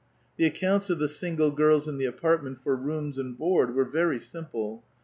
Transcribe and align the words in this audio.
The 0.37 0.45
accounts 0.47 0.89
of 0.89 0.97
the 0.97 1.07
single 1.07 1.51
girls 1.51 1.87
in 1.87 1.99
the 1.99 2.05
apartment 2.07 2.57
lor 2.65 2.75
rooms 2.75 3.19
and 3.19 3.37
boai 3.37 3.67
d 3.67 3.73
were 3.73 3.85
very 3.85 4.17
sinii)le. 4.17 4.81